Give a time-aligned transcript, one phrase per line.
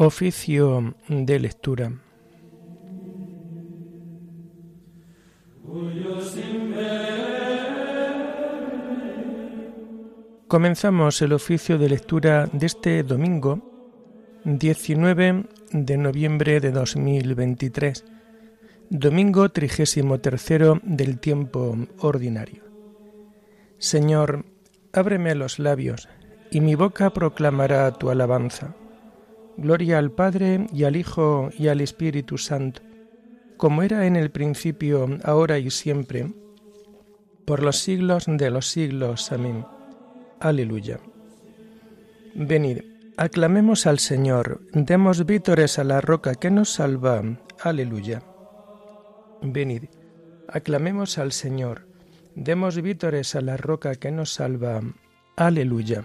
[0.00, 1.90] Oficio de lectura.
[10.46, 13.60] Comenzamos el oficio de lectura de este domingo
[14.44, 18.04] 19 de noviembre de 2023,
[18.90, 22.62] domingo trigésimo tercero del tiempo ordinario.
[23.78, 24.44] Señor,
[24.92, 26.08] ábreme los labios,
[26.52, 28.76] y mi boca proclamará tu alabanza.
[29.58, 32.80] Gloria al Padre y al Hijo y al Espíritu Santo,
[33.56, 36.32] como era en el principio, ahora y siempre,
[37.44, 39.32] por los siglos de los siglos.
[39.32, 39.66] Amén.
[40.38, 41.00] Aleluya.
[42.36, 42.82] Venid,
[43.16, 47.20] aclamemos al Señor, demos vítores a la roca que nos salva.
[47.60, 48.22] Aleluya.
[49.42, 49.86] Venid,
[50.46, 51.88] aclamemos al Señor,
[52.36, 54.82] demos vítores a la roca que nos salva.
[55.34, 56.04] Aleluya.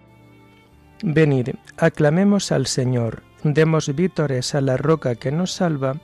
[1.03, 5.99] Venid, aclamemos al Señor, demos vítores a la roca que nos salva.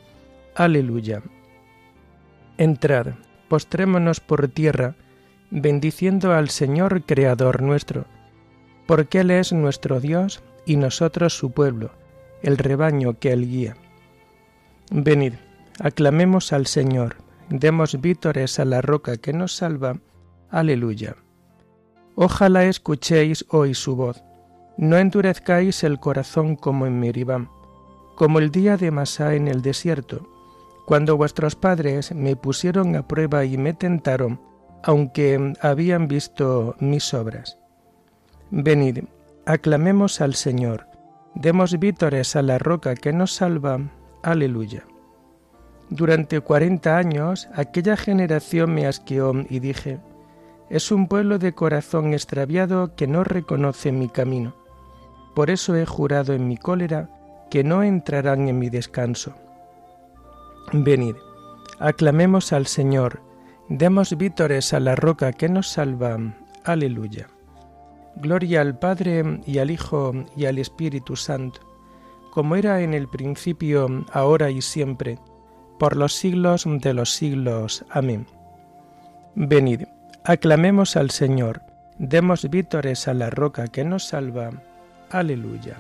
[0.56, 1.22] Aleluya.
[2.58, 3.14] Entrad,
[3.48, 4.96] postrémonos por tierra,
[5.52, 8.06] bendiciendo al Señor Creador nuestro,
[8.88, 11.92] porque Él es nuestro Dios y nosotros su pueblo,
[12.42, 13.78] el rebaño que Él guía.
[14.90, 15.34] Venid,
[15.80, 17.18] aclamemos al Señor,
[17.50, 20.00] demos vítores a la roca que nos salva.
[20.50, 21.18] Aleluya.
[22.16, 24.24] Ojalá escuchéis hoy su voz
[24.78, 27.50] no endurezcáis el corazón como en Meribam,
[28.16, 30.28] como el día de Masá en el desierto,
[30.86, 34.40] cuando vuestros padres me pusieron a prueba y me tentaron,
[34.84, 37.58] aunque habían visto mis obras.
[38.52, 39.00] Venid,
[39.46, 40.88] aclamemos al Señor,
[41.36, 43.80] demos vítores a la roca que nos salva.
[44.24, 44.86] Aleluya.
[45.90, 50.00] Durante cuarenta años aquella generación me asqueó y dije,
[50.70, 54.67] es un pueblo de corazón extraviado que no reconoce mi camino.
[55.38, 57.10] Por eso he jurado en mi cólera
[57.52, 59.36] que no entrarán en mi descanso.
[60.74, 61.14] Venid,
[61.78, 63.22] aclamemos al Señor,
[63.70, 66.18] demos vítores a la roca que nos salva.
[66.64, 67.28] Aleluya.
[68.16, 71.62] Gloria al Padre y al Hijo y al Espíritu Santo,
[72.34, 75.20] como era en el principio, ahora y siempre,
[75.78, 77.86] por los siglos de los siglos.
[77.92, 78.26] Amén.
[79.36, 79.84] Venid,
[80.24, 81.62] aclamemos al Señor,
[82.00, 84.50] demos vítores a la roca que nos salva.
[85.10, 85.78] Aleluya.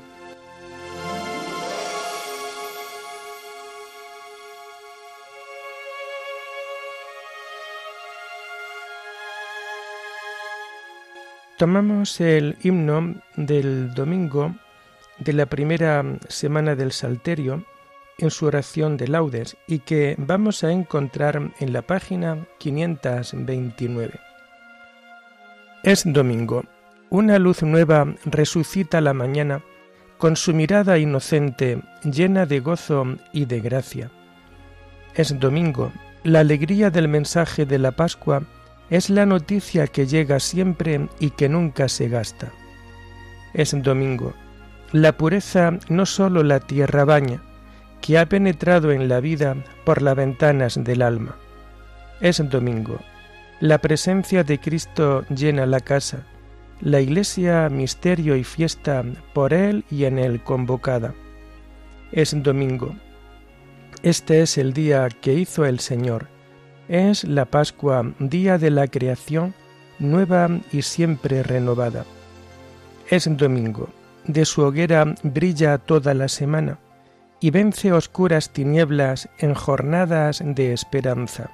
[11.58, 14.56] Tomamos el himno del domingo
[15.18, 17.66] de la primera semana del Salterio
[18.20, 24.20] en su oración de laudes y que vamos a encontrar en la página 529.
[25.84, 26.64] Es domingo
[27.10, 29.62] una luz nueva resucita la mañana
[30.18, 34.12] con su mirada inocente llena de gozo y de gracia.
[35.16, 35.92] Es domingo,
[36.24, 38.44] la alegría del mensaje de la Pascua
[38.90, 42.52] es la noticia que llega siempre y que nunca se gasta.
[43.54, 44.34] Es domingo,
[44.92, 47.42] la pureza no sólo la tierra baña,
[48.02, 51.36] que ha penetrado en la vida por las ventanas del alma.
[52.22, 53.00] Es domingo,
[53.60, 56.26] la presencia de Cristo llena la casa,
[56.82, 61.14] la Iglesia misterio y fiesta por Él y en Él convocada.
[62.12, 62.96] Es domingo.
[64.04, 66.28] Este es el día que hizo el Señor.
[66.88, 69.54] Es la Pascua, día de la creación,
[70.00, 72.06] nueva y siempre renovada.
[73.10, 73.90] Es domingo.
[74.26, 76.80] De su hoguera brilla toda la semana
[77.40, 81.50] y vence oscuras tinieblas en jornadas de esperanza.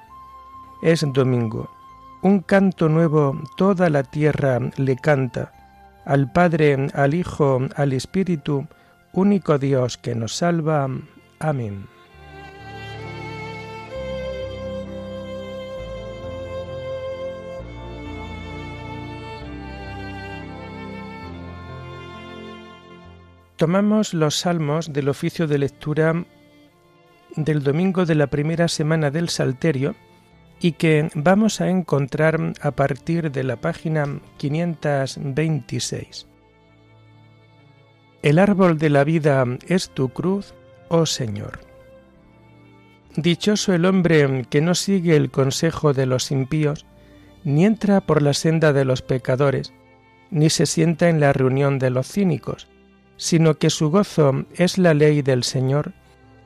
[0.82, 1.70] Es domingo
[2.24, 5.52] un canto nuevo toda la tierra le canta,
[6.06, 8.66] al Padre, al Hijo, al Espíritu,
[9.12, 10.88] único Dios que nos salva.
[11.38, 11.86] Amén.
[23.56, 26.24] Tomamos los salmos del oficio de lectura
[27.36, 29.94] del domingo de la primera semana del Salterio,
[30.64, 34.06] y que vamos a encontrar a partir de la página
[34.38, 36.26] 526.
[38.22, 40.54] El árbol de la vida es tu cruz,
[40.88, 41.60] oh Señor.
[43.14, 46.86] Dichoso el hombre que no sigue el consejo de los impíos,
[47.44, 49.74] ni entra por la senda de los pecadores,
[50.30, 52.68] ni se sienta en la reunión de los cínicos,
[53.18, 55.92] sino que su gozo es la ley del Señor,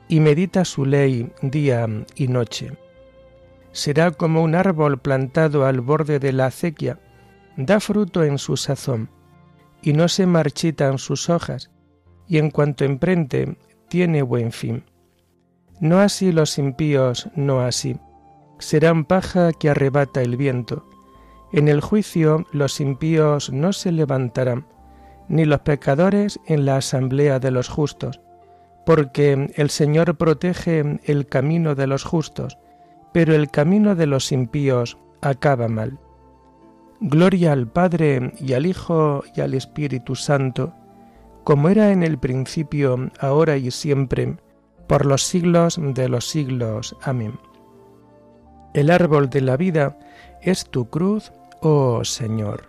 [0.09, 1.87] y medita su ley día
[2.17, 2.73] y noche.
[3.71, 6.99] Será como un árbol plantado al borde de la acequia,
[7.55, 9.09] da fruto en su sazón,
[9.81, 11.71] y no se marchitan sus hojas,
[12.27, 13.57] y en cuanto emprende,
[13.87, 14.83] tiene buen fin.
[15.79, 17.97] No así los impíos, no así.
[18.59, 20.85] Serán paja que arrebata el viento.
[21.53, 24.67] En el juicio los impíos no se levantarán,
[25.29, 28.19] ni los pecadores en la asamblea de los justos,
[28.85, 32.57] porque el Señor protege el camino de los justos,
[33.13, 35.99] pero el camino de los impíos acaba mal.
[37.01, 40.73] Gloria al Padre y al Hijo y al Espíritu Santo,
[41.43, 44.37] como era en el principio, ahora y siempre,
[44.87, 46.95] por los siglos de los siglos.
[47.01, 47.39] Amén.
[48.73, 49.97] El árbol de la vida
[50.41, 52.68] es tu cruz, oh Señor.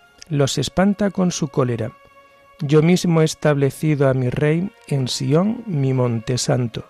[0.31, 1.91] los espanta con su cólera.
[2.61, 6.85] Yo mismo he establecido a mi rey en Sión, mi monte santo.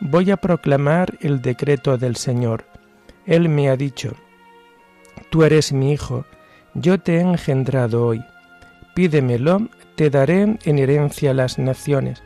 [0.00, 2.64] Voy a proclamar el decreto del Señor
[3.26, 4.14] él me ha dicho,
[5.30, 6.24] Tú eres mi hijo,
[6.74, 8.22] yo te he engendrado hoy.
[8.94, 12.22] Pídemelo, te daré en herencia las naciones,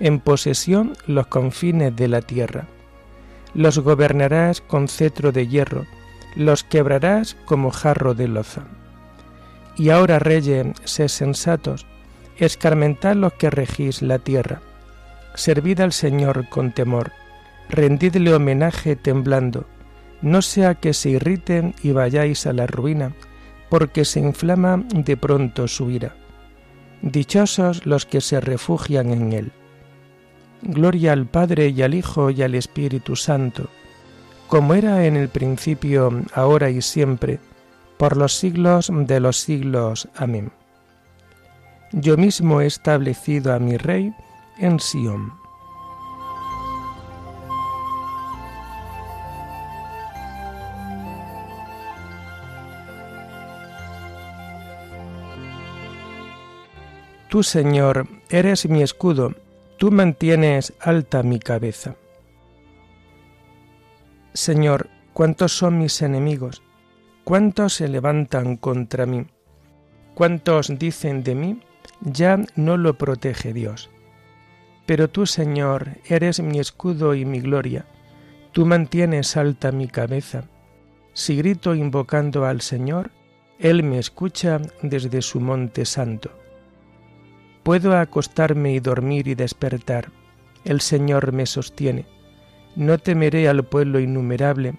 [0.00, 2.66] en posesión los confines de la tierra.
[3.54, 5.86] Los gobernarás con cetro de hierro,
[6.34, 8.66] los quebrarás como jarro de loza.
[9.76, 11.86] Y ahora, reyes, sé sensatos,
[12.38, 14.62] escarmentad los que regís la tierra.
[15.34, 17.12] Servid al Señor con temor,
[17.68, 19.66] rendidle homenaje temblando,
[20.22, 23.12] no sea que se irriten y vayáis a la ruina,
[23.68, 26.14] porque se inflama de pronto su ira.
[27.02, 29.52] Dichosos los que se refugian en él.
[30.62, 33.68] Gloria al Padre y al Hijo y al Espíritu Santo,
[34.48, 37.40] como era en el principio, ahora y siempre,
[37.98, 40.08] por los siglos de los siglos.
[40.16, 40.52] Amén.
[41.92, 44.12] Yo mismo he establecido a mi Rey
[44.58, 45.32] en Sión.
[57.28, 59.34] Tú, Señor, eres mi escudo,
[59.78, 61.96] tú mantienes alta mi cabeza.
[64.32, 66.62] Señor, ¿cuántos son mis enemigos?
[67.26, 69.26] ¿Cuántos se levantan contra mí?
[70.14, 71.60] ¿Cuántos dicen de mí?
[72.00, 73.90] Ya no lo protege Dios.
[74.86, 77.84] Pero tú, Señor, eres mi escudo y mi gloria.
[78.52, 80.44] Tú mantienes alta mi cabeza.
[81.14, 83.10] Si grito invocando al Señor,
[83.58, 86.30] Él me escucha desde su monte santo.
[87.64, 90.12] Puedo acostarme y dormir y despertar.
[90.64, 92.06] El Señor me sostiene.
[92.76, 94.78] No temeré al pueblo innumerable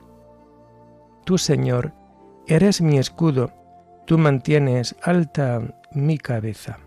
[1.23, 1.93] Tú, Señor,
[2.47, 3.51] eres mi escudo,
[4.05, 5.61] tú mantienes alta
[5.93, 6.79] mi cabeza.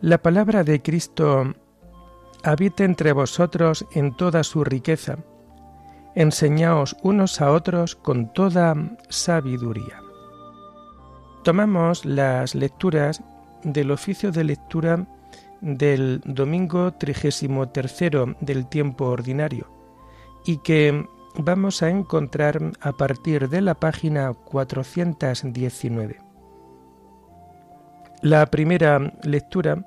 [0.00, 1.54] La palabra de Cristo
[2.44, 5.16] habita entre vosotros en toda su riqueza.
[6.14, 8.74] Enseñaos unos a otros con toda
[9.08, 10.05] sabiduría.
[11.46, 13.22] Tomamos las lecturas
[13.62, 15.06] del oficio de lectura
[15.60, 19.70] del domingo trigésimo tercero del tiempo ordinario
[20.44, 26.18] y que vamos a encontrar a partir de la página 419.
[28.22, 29.86] La primera lectura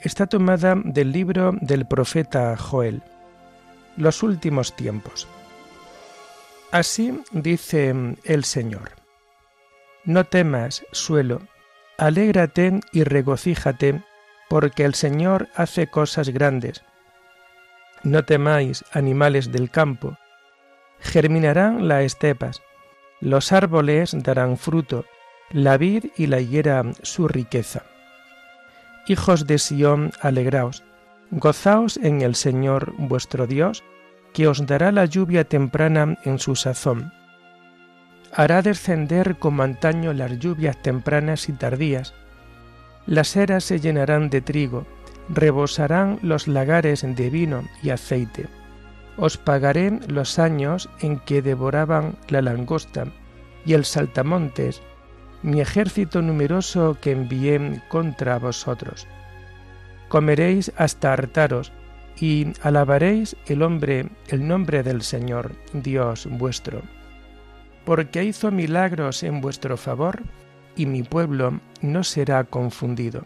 [0.00, 3.02] está tomada del libro del profeta Joel,
[3.96, 5.26] Los últimos tiempos.
[6.70, 9.03] Así dice el Señor.
[10.04, 11.40] No temas, suelo,
[11.96, 14.02] alégrate y regocíjate,
[14.48, 16.82] porque el Señor hace cosas grandes.
[18.02, 20.18] No temáis, animales del campo,
[21.00, 22.62] germinarán las estepas,
[23.20, 25.06] los árboles darán fruto,
[25.50, 27.84] la vid y la higuera su riqueza.
[29.06, 30.82] Hijos de Sión, alegraos,
[31.30, 33.82] gozaos en el Señor vuestro Dios,
[34.32, 37.12] que os dará la lluvia temprana en su sazón.
[38.36, 42.14] Hará descender como antaño las lluvias tempranas y tardías.
[43.06, 44.86] Las eras se llenarán de trigo,
[45.28, 48.46] rebosarán los lagares de vino y aceite.
[49.16, 53.06] Os pagaré los años en que devoraban la langosta
[53.64, 54.82] y el saltamontes,
[55.42, 59.06] mi ejército numeroso que envié contra vosotros.
[60.08, 61.72] Comeréis hasta hartaros,
[62.16, 66.82] y alabaréis el hombre el nombre del Señor, Dios vuestro,
[67.84, 70.22] porque hizo milagros en vuestro favor,
[70.76, 73.24] y mi pueblo no será confundido.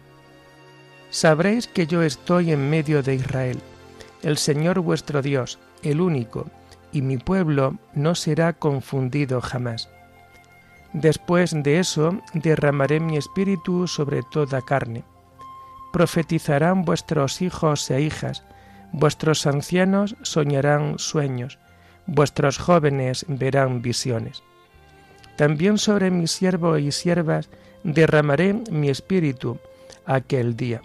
[1.11, 3.59] Sabréis que yo estoy en medio de Israel,
[4.23, 6.51] el Señor vuestro Dios, el único,
[6.93, 9.89] y mi pueblo no será confundido jamás.
[10.93, 15.05] Después de eso derramaré mi espíritu sobre toda carne.
[15.93, 18.45] Profetizarán vuestros hijos e hijas,
[18.93, 21.59] Vuestros ancianos soñarán sueños,
[22.09, 24.43] vuestros jóvenes verán visiones.
[25.37, 27.49] También sobre mis siervos y siervas
[27.85, 29.59] derramaré mi espíritu
[30.05, 30.81] aquel día.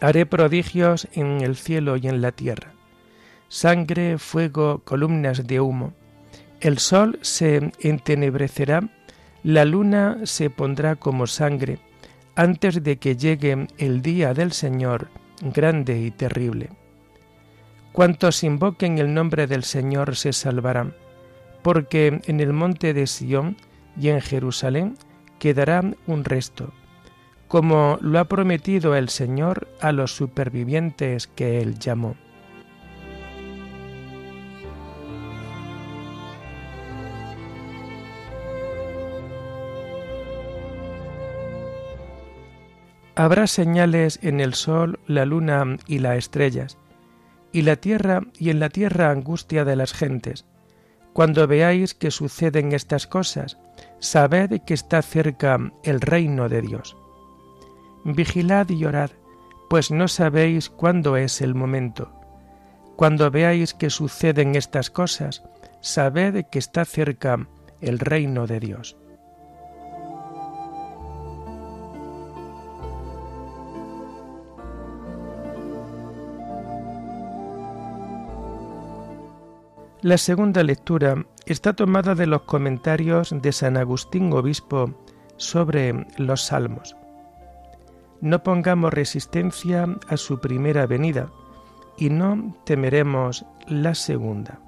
[0.00, 2.72] Haré prodigios en el cielo y en la tierra.
[3.48, 5.92] Sangre, fuego, columnas de humo.
[6.60, 8.88] El sol se entenebrecerá,
[9.44, 11.78] la luna se pondrá como sangre,
[12.34, 15.08] antes de que llegue el día del Señor
[15.40, 16.70] grande y terrible.
[17.96, 20.94] Cuantos invoquen el nombre del Señor se salvarán,
[21.62, 23.56] porque en el monte de Sión
[23.98, 24.98] y en Jerusalén
[25.38, 26.74] quedará un resto,
[27.48, 32.16] como lo ha prometido el Señor a los supervivientes que él llamó.
[43.14, 46.76] Habrá señales en el sol, la luna y las estrellas,
[47.56, 50.44] y la tierra y en la tierra angustia de las gentes.
[51.14, 53.56] Cuando veáis que suceden estas cosas,
[53.98, 56.98] sabed que está cerca el reino de Dios.
[58.04, 59.10] Vigilad y orad,
[59.70, 62.12] pues no sabéis cuándo es el momento.
[62.94, 65.42] Cuando veáis que suceden estas cosas,
[65.80, 67.48] sabed que está cerca
[67.80, 68.98] el reino de Dios.
[80.02, 84.94] La segunda lectura está tomada de los comentarios de San Agustín Obispo
[85.38, 86.94] sobre los Salmos.
[88.20, 91.30] No pongamos resistencia a su primera venida
[91.96, 94.60] y no temeremos la segunda.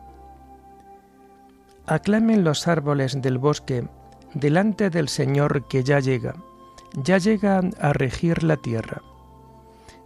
[1.86, 3.86] Aclamen los árboles del bosque
[4.32, 6.36] delante del Señor que ya llega,
[6.94, 9.02] ya llega a regir la tierra.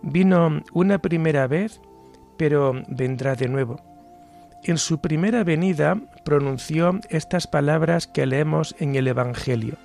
[0.02, 1.80] Vino una primera vez,
[2.36, 3.91] pero vendrá de nuevo
[4.64, 9.76] en su primera venida pronunció estas palabras que leemos en el Evangelio.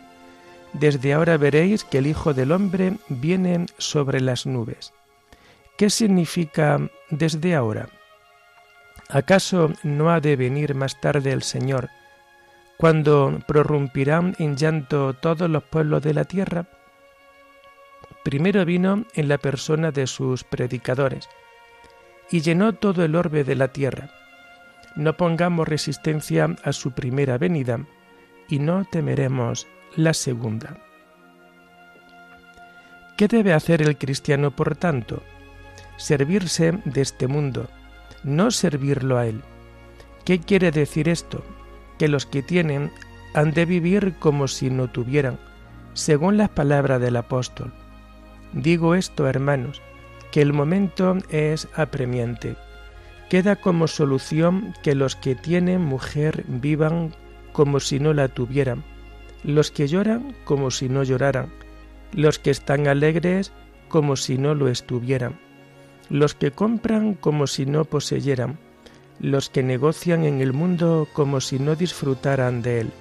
[0.73, 4.93] Desde ahora veréis que el Hijo del Hombre viene sobre las nubes.
[5.77, 6.79] ¿Qué significa
[7.09, 7.89] desde ahora?
[9.09, 11.89] ¿Acaso no ha de venir más tarde el Señor,
[12.77, 16.67] cuando prorrumpirán en llanto todos los pueblos de la tierra?
[18.23, 21.29] Primero vino en la persona de sus predicadores,
[22.29, 24.11] y llenó todo el orbe de la tierra
[24.97, 27.79] no pongamos resistencia a su primera venida
[28.49, 30.77] y no temeremos la segunda.
[33.15, 35.23] ¿Qué debe hacer el cristiano, por tanto?
[35.97, 37.69] Servirse de este mundo,
[38.23, 39.41] no servirlo a él.
[40.25, 41.43] ¿Qué quiere decir esto?
[41.99, 42.91] Que los que tienen
[43.33, 45.39] han de vivir como si no tuvieran,
[45.93, 47.71] según las palabras del apóstol.
[48.53, 49.81] Digo esto, hermanos,
[50.31, 52.55] que el momento es apremiante
[53.29, 57.13] queda como solución que los que tienen mujer vivan
[57.51, 58.83] como si no la tuvieran,
[59.43, 61.51] los que lloran como si no lloraran,
[62.13, 63.51] los que están alegres
[63.89, 65.39] como si no lo estuvieran,
[66.09, 68.59] los que compran como si no poseyeran,
[69.19, 72.91] los que negocian en el mundo como si no disfrutaran de él,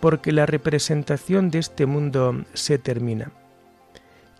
[0.00, 3.32] porque la representación de este mundo se termina.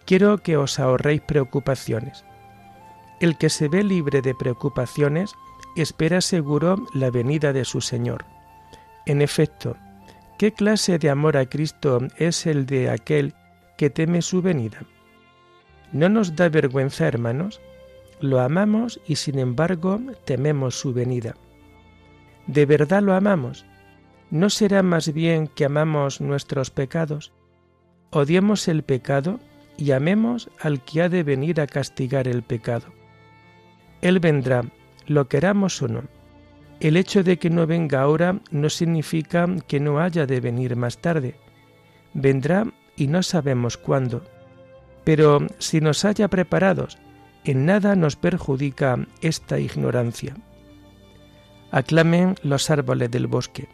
[0.04, 2.24] Quiero que os ahorréis preocupaciones.
[3.18, 5.34] El que se ve libre de preocupaciones
[5.74, 8.24] espera seguro la venida de su Señor.
[9.06, 9.76] En efecto,
[10.38, 13.34] ¿qué clase de amor a Cristo es el de aquel
[13.78, 14.82] que teme su venida?
[15.92, 17.60] ¿No nos da vergüenza, hermanos?
[18.20, 21.36] Lo amamos y sin embargo tememos su venida.
[22.46, 23.64] ¿De verdad lo amamos?
[24.30, 27.32] ¿No será más bien que amamos nuestros pecados?
[28.10, 29.40] Odiemos el pecado
[29.76, 32.95] y amemos al que ha de venir a castigar el pecado.
[34.00, 34.64] Él vendrá,
[35.06, 36.04] lo queramos o no.
[36.80, 40.98] El hecho de que no venga ahora no significa que no haya de venir más
[40.98, 41.34] tarde.
[42.12, 44.22] Vendrá y no sabemos cuándo.
[45.04, 46.98] Pero si nos haya preparados,
[47.44, 50.34] en nada nos perjudica esta ignorancia.
[51.70, 53.68] Aclamen los árboles del bosque.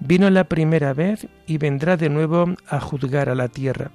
[0.00, 3.90] Vino la primera vez y vendrá de nuevo a juzgar a la tierra.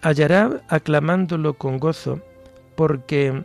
[0.00, 2.20] Hallará aclamándolo con gozo,
[2.74, 3.44] porque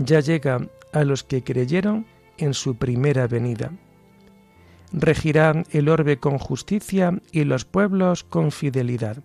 [0.00, 2.06] ya llega a los que creyeron
[2.38, 3.70] en su primera venida.
[4.92, 9.18] Regirá el orbe con justicia y los pueblos con fidelidad.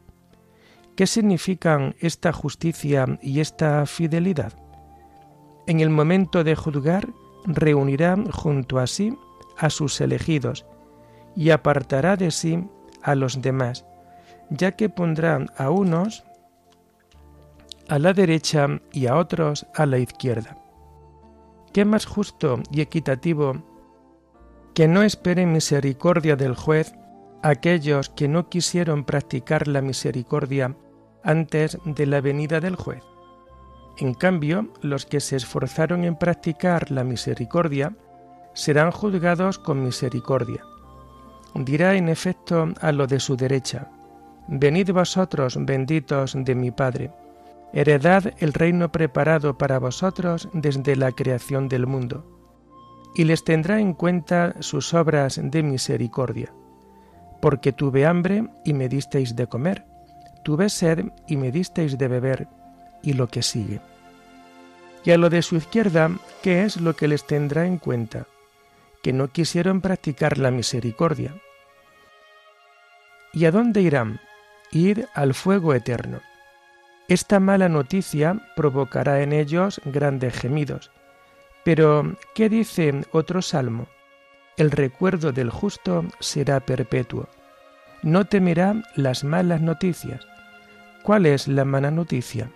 [0.96, 4.54] ¿Qué significan esta justicia y esta fidelidad?
[5.66, 7.08] En el momento de juzgar,
[7.46, 9.18] reunirá junto a sí
[9.58, 10.66] a sus elegidos
[11.36, 12.64] y apartará de sí
[13.02, 13.86] a los demás,
[14.50, 16.24] ya que pondrá a unos
[17.88, 20.65] a la derecha y a otros a la izquierda.
[21.76, 23.62] ¿Qué más justo y equitativo
[24.74, 26.96] que no espere misericordia del juez
[27.44, 30.74] aquellos que no quisieron practicar la misericordia
[31.22, 33.04] antes de la venida del juez?
[33.98, 37.94] En cambio, los que se esforzaron en practicar la misericordia
[38.54, 40.64] serán juzgados con misericordia.
[41.56, 43.92] Dirá en efecto a lo de su derecha,
[44.48, 47.12] Venid vosotros, benditos de mi Padre,
[47.74, 52.26] heredad el reino preparado para vosotros desde la creación del mundo,
[53.16, 56.54] y les tendrá en cuenta sus obras de misericordia,
[57.42, 59.86] porque tuve hambre y me disteis de comer,
[60.44, 62.48] tuve sed y me disteis de beber,
[63.04, 63.82] y lo que sigue.
[65.04, 66.10] Y a lo de su izquierda,
[66.42, 68.26] ¿qué es lo que les tendrá en cuenta?
[69.04, 71.36] Que no quisieron practicar la misericordia.
[73.32, 74.20] ¿Y a dónde irán?
[74.72, 76.22] Ir al fuego eterno
[77.08, 80.92] esta mala noticia provocará en ellos grandes gemidos.
[81.64, 83.88] Pero, ¿qué dice otro salmo?
[84.58, 87.28] El recuerdo del justo será perpetuo.
[88.02, 90.26] No temerá las malas noticias.
[91.04, 92.50] ¿Cuál es la mala noticia?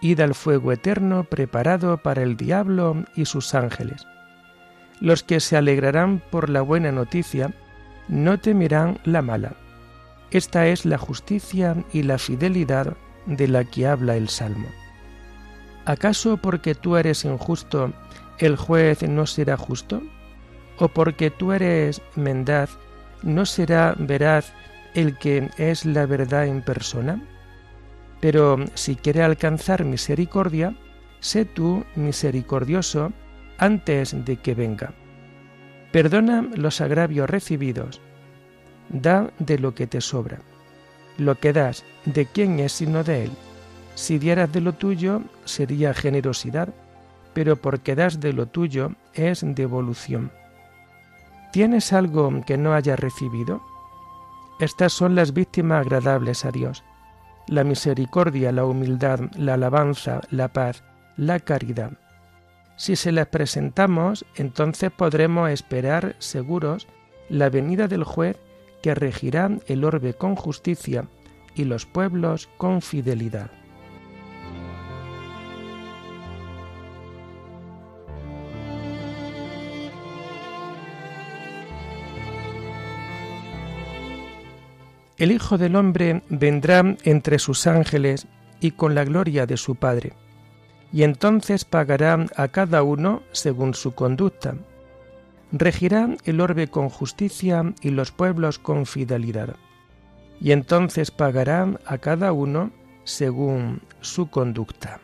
[0.00, 4.06] Id al fuego eterno preparado para el diablo y sus ángeles.
[5.00, 7.52] Los que se alegrarán por la buena noticia
[8.08, 9.52] no temerán la mala.
[10.30, 14.68] Esta es la justicia y la fidelidad de la que habla el Salmo.
[15.84, 17.92] ¿Acaso porque tú eres injusto,
[18.38, 20.02] el juez no será justo?
[20.78, 22.70] ¿O porque tú eres mendaz,
[23.22, 24.52] no será veraz
[24.94, 27.22] el que es la verdad en persona?
[28.20, 30.74] Pero si quiere alcanzar misericordia,
[31.20, 33.12] sé tú misericordioso
[33.58, 34.94] antes de que venga.
[35.92, 38.00] Perdona los agravios recibidos,
[38.88, 40.40] da de lo que te sobra
[41.18, 43.30] lo que das, ¿de quién es sino de Él?
[43.94, 46.70] Si dieras de lo tuyo, sería generosidad,
[47.32, 50.30] pero porque das de lo tuyo es devolución.
[51.52, 53.62] ¿Tienes algo que no hayas recibido?
[54.58, 56.82] Estas son las víctimas agradables a Dios.
[57.46, 60.82] La misericordia, la humildad, la alabanza, la paz,
[61.16, 61.92] la caridad.
[62.76, 66.88] Si se las presentamos, entonces podremos esperar seguros
[67.28, 68.36] la venida del juez
[68.84, 71.08] que regirá el orbe con justicia
[71.54, 73.50] y los pueblos con fidelidad.
[85.16, 88.26] El Hijo del Hombre vendrá entre sus ángeles
[88.60, 90.12] y con la gloria de su Padre,
[90.92, 94.56] y entonces pagará a cada uno según su conducta
[95.58, 99.56] regirá el orbe con justicia y los pueblos con fidelidad.
[100.40, 102.72] Y entonces pagará a cada uno
[103.04, 105.00] según su conducta.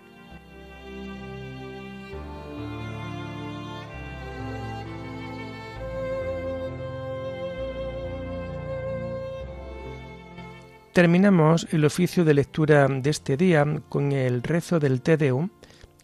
[10.93, 15.17] Terminamos el oficio de lectura de este día con el rezo del Te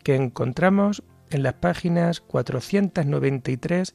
[0.05, 3.95] que encontramos en las páginas 493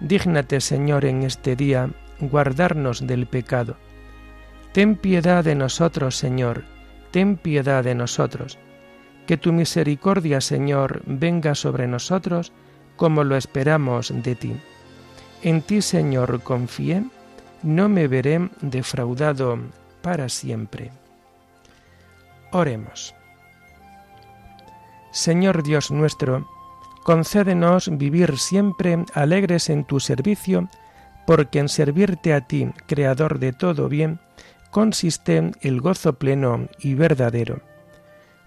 [0.00, 3.76] Dígnate, Señor, en este día guardarnos del pecado.
[4.72, 6.64] Ten piedad de nosotros, Señor,
[7.10, 8.58] ten piedad de nosotros.
[9.26, 12.52] Que tu misericordia, Señor, venga sobre nosotros
[12.96, 14.56] como lo esperamos de ti.
[15.42, 17.04] En ti, Señor, confié,
[17.62, 19.58] no me veré defraudado
[20.02, 20.92] para siempre.
[22.52, 23.14] Oremos.
[25.10, 26.46] Señor Dios nuestro,
[27.06, 30.68] concédenos vivir siempre alegres en tu servicio,
[31.24, 34.18] porque en servirte a ti, Creador de todo bien,
[34.72, 37.60] consiste el gozo pleno y verdadero.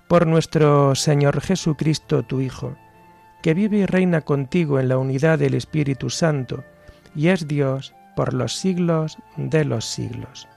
[0.10, 2.76] Por nuestro Señor Jesucristo, tu Hijo,
[3.41, 6.65] que vive y reina contigo en la unidad del Espíritu Santo,
[7.15, 10.50] y es Dios por los siglos de los siglos.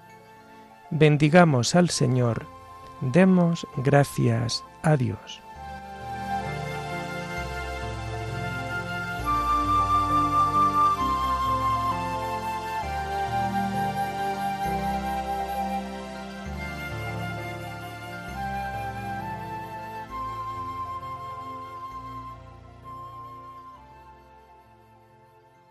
[0.90, 2.46] Bendigamos al Señor,
[3.00, 5.41] demos gracias a Dios.